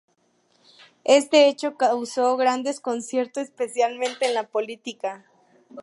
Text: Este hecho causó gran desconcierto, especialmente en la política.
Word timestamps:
Este 1.05 1.47
hecho 1.47 1.77
causó 1.77 2.35
gran 2.35 2.63
desconcierto, 2.63 3.39
especialmente 3.39 4.25
en 4.25 4.33
la 4.33 4.47
política. 4.47 5.27